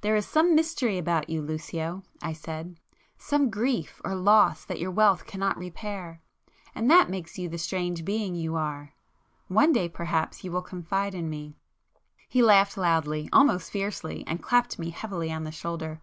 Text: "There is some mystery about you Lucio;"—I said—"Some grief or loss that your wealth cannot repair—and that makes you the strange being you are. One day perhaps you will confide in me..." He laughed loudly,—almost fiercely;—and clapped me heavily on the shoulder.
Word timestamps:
"There 0.00 0.16
is 0.16 0.26
some 0.26 0.56
mystery 0.56 0.98
about 0.98 1.30
you 1.30 1.40
Lucio;"—I 1.40 2.32
said—"Some 2.32 3.48
grief 3.48 4.00
or 4.04 4.16
loss 4.16 4.64
that 4.64 4.80
your 4.80 4.90
wealth 4.90 5.24
cannot 5.24 5.56
repair—and 5.56 6.90
that 6.90 7.08
makes 7.08 7.38
you 7.38 7.48
the 7.48 7.58
strange 7.58 8.04
being 8.04 8.34
you 8.34 8.56
are. 8.56 8.92
One 9.46 9.70
day 9.72 9.88
perhaps 9.88 10.42
you 10.42 10.50
will 10.50 10.62
confide 10.62 11.14
in 11.14 11.30
me..." 11.30 11.54
He 12.28 12.42
laughed 12.42 12.76
loudly,—almost 12.76 13.70
fiercely;—and 13.70 14.42
clapped 14.42 14.80
me 14.80 14.90
heavily 14.90 15.30
on 15.30 15.44
the 15.44 15.52
shoulder. 15.52 16.00